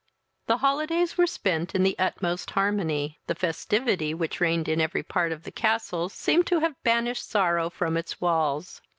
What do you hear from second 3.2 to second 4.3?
the festivity